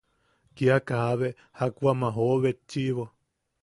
Kaa 0.57 0.79
kiabe 0.87 1.29
jak 1.59 1.75
wam 1.83 1.99
a 2.07 2.09
jooʼo 2.15 2.35
betchiʼibo. 2.43 3.03